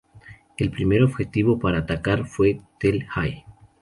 El 0.57 0.71
primer 0.71 1.03
objetivo 1.03 1.59
para 1.59 1.77
atacar 1.77 2.25
fue 2.25 2.59
Tel 2.79 3.05
Hai. 3.13 3.43